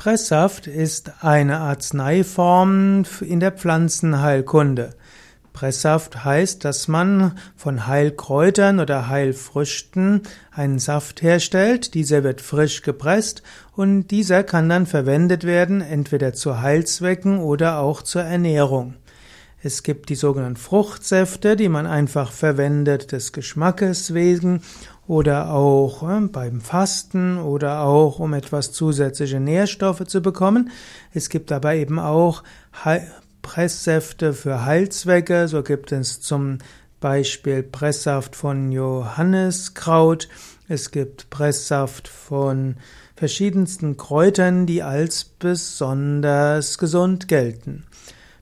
Presssaft 0.00 0.66
ist 0.66 1.12
eine 1.22 1.58
Arzneiform 1.58 3.04
in 3.20 3.38
der 3.38 3.52
Pflanzenheilkunde. 3.52 4.94
Presssaft 5.52 6.24
heißt, 6.24 6.64
dass 6.64 6.88
man 6.88 7.36
von 7.54 7.86
Heilkräutern 7.86 8.80
oder 8.80 9.08
Heilfrüchten 9.08 10.22
einen 10.52 10.78
Saft 10.78 11.20
herstellt. 11.20 11.92
Dieser 11.92 12.24
wird 12.24 12.40
frisch 12.40 12.80
gepresst 12.80 13.42
und 13.76 14.06
dieser 14.06 14.42
kann 14.42 14.70
dann 14.70 14.86
verwendet 14.86 15.44
werden, 15.44 15.82
entweder 15.82 16.32
zu 16.32 16.62
Heilzwecken 16.62 17.38
oder 17.38 17.80
auch 17.80 18.00
zur 18.00 18.22
Ernährung. 18.22 18.94
Es 19.62 19.82
gibt 19.82 20.08
die 20.08 20.14
sogenannten 20.14 20.56
Fruchtsäfte, 20.56 21.54
die 21.54 21.68
man 21.68 21.86
einfach 21.86 22.32
verwendet 22.32 23.12
des 23.12 23.32
Geschmackes 23.32 24.14
wegen 24.14 24.62
oder 25.06 25.52
auch 25.52 26.08
äh, 26.08 26.20
beim 26.28 26.62
Fasten 26.62 27.36
oder 27.36 27.80
auch 27.80 28.20
um 28.20 28.32
etwas 28.32 28.72
zusätzliche 28.72 29.38
Nährstoffe 29.38 30.06
zu 30.06 30.22
bekommen. 30.22 30.70
Es 31.12 31.28
gibt 31.28 31.52
aber 31.52 31.74
eben 31.74 31.98
auch 31.98 32.42
Presssäfte 33.42 34.32
für 34.32 34.64
Heilzwecke. 34.64 35.46
So 35.48 35.62
gibt 35.62 35.92
es 35.92 36.20
zum 36.20 36.58
Beispiel 37.00 37.62
Presssaft 37.62 38.36
von 38.36 38.72
Johanniskraut. 38.72 40.28
Es 40.68 40.90
gibt 40.90 41.28
Presssaft 41.28 42.08
von 42.08 42.76
verschiedensten 43.14 43.98
Kräutern, 43.98 44.64
die 44.64 44.82
als 44.82 45.24
besonders 45.24 46.78
gesund 46.78 47.28
gelten. 47.28 47.84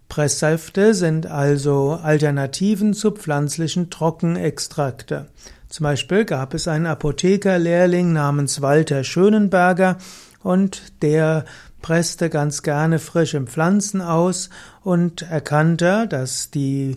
Presssäfte 0.08 0.94
sind 0.94 1.26
also 1.26 1.98
Alternativen 2.02 2.94
zu 2.94 3.10
pflanzlichen 3.10 3.90
Trockenextrakte. 3.90 5.26
Zum 5.68 5.84
Beispiel 5.84 6.24
gab 6.24 6.54
es 6.54 6.66
einen 6.66 6.86
Apothekerlehrling 6.86 8.12
namens 8.12 8.62
Walter 8.62 9.04
Schönenberger 9.04 9.98
und 10.42 11.02
der 11.02 11.44
presste 11.82 12.30
ganz 12.30 12.62
gerne 12.62 12.98
frische 12.98 13.40
Pflanzen 13.42 14.00
aus 14.00 14.48
und 14.82 15.22
erkannte, 15.22 16.06
dass 16.08 16.50
die 16.50 16.96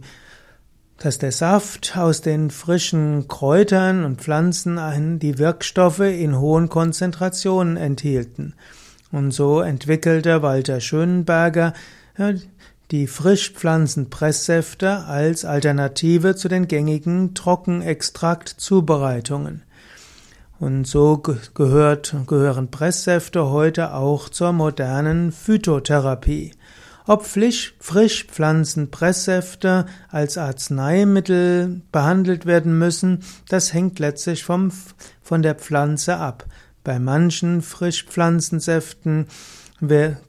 dass 0.98 1.18
der 1.18 1.32
Saft 1.32 1.98
aus 1.98 2.22
den 2.22 2.52
frischen 2.52 3.28
Kräutern 3.28 4.06
und 4.06 4.22
Pflanzen 4.22 5.18
die 5.18 5.40
Wirkstoffe 5.40 6.02
in 6.02 6.38
hohen 6.38 6.70
Konzentrationen 6.70 7.76
enthielten. 7.76 8.54
Und 9.12 9.32
so 9.32 9.62
entwickelte 9.62 10.44
Walter 10.44 10.80
Schönenberger 10.80 11.74
die 12.92 13.08
Frischpflanzenpresssäfte 13.08 15.06
als 15.06 15.46
Alternative 15.46 16.36
zu 16.36 16.50
den 16.50 16.68
gängigen 16.68 17.34
Trockenextrakt-Zubereitungen. 17.34 19.64
Und 20.60 20.86
so 20.86 21.18
gehört, 21.18 22.14
gehören 22.28 22.70
Presssäfte 22.70 23.50
heute 23.50 23.94
auch 23.94 24.28
zur 24.28 24.52
modernen 24.52 25.32
Phytotherapie. 25.32 26.52
Ob 27.08 27.26
Frischpflanzenpresssäfte 27.26 29.86
als 30.10 30.38
Arzneimittel 30.38 31.82
behandelt 31.92 32.46
werden 32.46 32.78
müssen, 32.78 33.24
das 33.50 33.74
hängt 33.74 33.98
letztlich 34.00 34.44
vom, 34.44 34.72
von 35.22 35.42
der 35.42 35.56
Pflanze 35.56 36.18
ab. 36.18 36.46
Bei 36.84 37.00
manchen 37.00 37.62
Frischpflanzensäften 37.62 39.28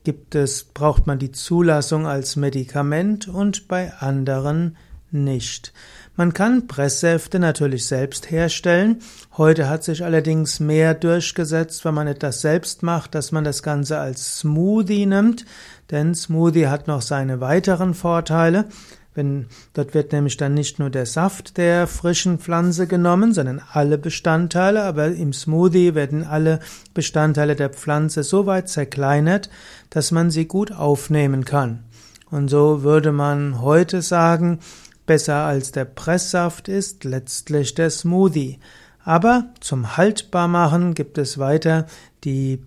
gibt 0.04 0.34
es, 0.34 0.64
braucht 0.64 1.06
man 1.06 1.18
die 1.18 1.30
Zulassung 1.30 2.06
als 2.06 2.36
Medikament 2.36 3.28
und 3.28 3.68
bei 3.68 3.92
anderen 3.92 4.76
nicht. 5.10 5.72
Man 6.16 6.34
kann 6.34 6.66
Presssäfte 6.66 7.38
natürlich 7.38 7.86
selbst 7.86 8.30
herstellen. 8.30 9.00
Heute 9.36 9.68
hat 9.68 9.84
sich 9.84 10.04
allerdings 10.04 10.60
mehr 10.60 10.94
durchgesetzt, 10.94 11.84
wenn 11.84 11.94
man 11.94 12.06
etwas 12.06 12.40
selbst 12.40 12.82
macht, 12.82 13.14
dass 13.14 13.32
man 13.32 13.44
das 13.44 13.62
Ganze 13.62 13.98
als 13.98 14.38
Smoothie 14.38 15.06
nimmt. 15.06 15.44
Denn 15.90 16.14
Smoothie 16.14 16.68
hat 16.68 16.86
noch 16.86 17.02
seine 17.02 17.40
weiteren 17.40 17.94
Vorteile. 17.94 18.66
Wenn, 19.14 19.46
dort 19.74 19.92
wird 19.92 20.12
nämlich 20.12 20.38
dann 20.38 20.54
nicht 20.54 20.78
nur 20.78 20.88
der 20.88 21.04
Saft 21.04 21.58
der 21.58 21.86
frischen 21.86 22.38
Pflanze 22.38 22.86
genommen, 22.86 23.34
sondern 23.34 23.60
alle 23.72 23.98
Bestandteile, 23.98 24.82
aber 24.82 25.08
im 25.08 25.34
Smoothie 25.34 25.94
werden 25.94 26.24
alle 26.24 26.60
Bestandteile 26.94 27.54
der 27.54 27.68
Pflanze 27.68 28.22
so 28.22 28.46
weit 28.46 28.70
zerkleinert, 28.70 29.50
dass 29.90 30.12
man 30.12 30.30
sie 30.30 30.46
gut 30.46 30.72
aufnehmen 30.72 31.44
kann. 31.44 31.84
Und 32.30 32.48
so 32.48 32.82
würde 32.82 33.12
man 33.12 33.60
heute 33.60 34.00
sagen, 34.00 34.60
besser 35.04 35.44
als 35.44 35.72
der 35.72 35.84
Presssaft 35.84 36.68
ist 36.68 37.04
letztlich 37.04 37.74
der 37.74 37.90
Smoothie. 37.90 38.58
Aber 39.04 39.46
zum 39.60 39.98
Haltbarmachen 39.98 40.94
gibt 40.94 41.18
es 41.18 41.36
weiter 41.36 41.86
die 42.24 42.62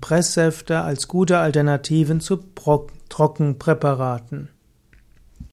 Presssäfte 0.00 0.80
als 0.82 1.08
gute 1.08 1.38
Alternativen 1.38 2.20
zu 2.20 2.36
Trockenpräparaten. 3.08 4.50